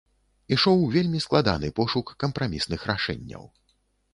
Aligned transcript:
Ішоў 0.55 0.79
вельмі 0.95 1.19
складаны 1.25 1.69
пошук 1.81 2.07
кампрамісных 2.25 2.79
рашэнняў. 2.93 3.43